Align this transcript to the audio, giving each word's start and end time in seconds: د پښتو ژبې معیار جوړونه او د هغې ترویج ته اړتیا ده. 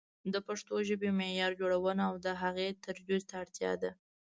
د 0.33 0.35
پښتو 0.47 0.75
ژبې 0.89 1.09
معیار 1.19 1.51
جوړونه 1.61 2.03
او 2.09 2.15
د 2.25 2.27
هغې 2.41 2.67
ترویج 2.83 3.21
ته 3.29 3.35
اړتیا 3.41 3.71
ده. 3.81 3.91